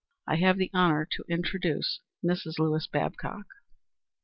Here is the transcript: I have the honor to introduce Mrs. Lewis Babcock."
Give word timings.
I 0.25 0.37
have 0.37 0.57
the 0.57 0.71
honor 0.73 1.07
to 1.11 1.23
introduce 1.29 1.99
Mrs. 2.25 2.57
Lewis 2.57 2.87
Babcock." 2.87 3.45